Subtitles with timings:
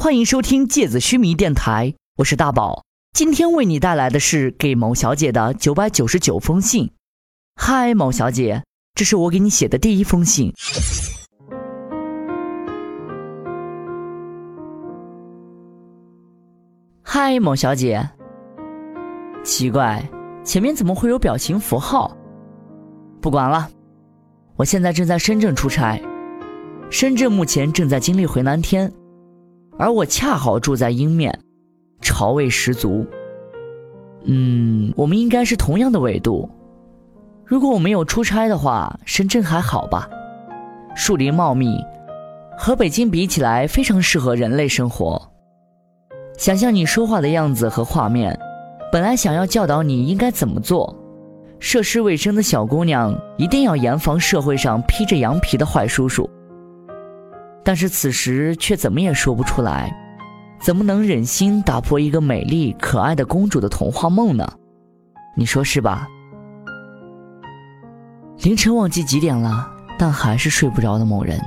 [0.00, 2.84] 欢迎收听芥子须弥电台，我是大宝。
[3.14, 6.88] 今天为你带来的是给某小姐的九百九十九封信。
[7.56, 8.62] 嗨，某小姐，
[8.94, 10.52] 这是我给你写的第一封信。
[17.02, 18.08] 嗨，某小姐。
[19.42, 20.08] 奇怪，
[20.44, 22.16] 前面怎么会有表情符号？
[23.20, 23.68] 不管了，
[24.54, 26.00] 我现在正在深圳出差，
[26.88, 28.90] 深圳目前正在经历回南天。
[29.78, 31.38] 而我恰好住在阴面，
[32.02, 33.06] 潮味十足。
[34.24, 36.50] 嗯，我们应该是同样的纬度。
[37.44, 40.10] 如果我没有出差的话，深圳还好吧？
[40.96, 41.78] 树林茂密，
[42.58, 45.30] 和北京比起来，非常适合人类生活。
[46.36, 48.38] 想象你说话的样子和画面，
[48.90, 50.94] 本来想要教导你应该怎么做，
[51.60, 56.28] 涉世未深的小姑娘一定要严防社会上披着羊皮的坏叔叔。
[57.68, 59.94] 但是此时却怎么也说不出来，
[60.58, 64.50] 怎么能忍心打破一个美丽可爱的公主的童话梦呢？
[65.36, 66.08] 你说是吧？
[68.38, 71.38] 凌晨忘记几点了，但还是睡不着的某人。